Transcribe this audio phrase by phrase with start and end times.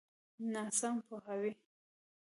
[0.53, 1.53] ناسم پوهاوی.